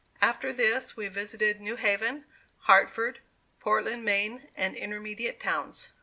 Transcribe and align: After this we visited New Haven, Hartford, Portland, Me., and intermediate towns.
After 0.19 0.51
this 0.51 0.97
we 0.97 1.07
visited 1.09 1.61
New 1.61 1.75
Haven, 1.75 2.25
Hartford, 2.61 3.19
Portland, 3.59 4.03
Me., 4.03 4.41
and 4.57 4.75
intermediate 4.75 5.39
towns. 5.39 5.89